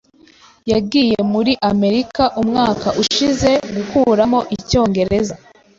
Yagiye 0.71 1.17
muri 1.33 1.51
Amerika 1.71 2.23
umwaka 2.41 2.87
ushize 3.03 3.51
gukuramo 3.75 4.39
icyongereza. 4.55 5.35